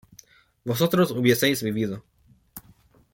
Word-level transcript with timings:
vosotros 0.65 1.11
hubieseis 1.11 1.61
vivido 1.61 2.03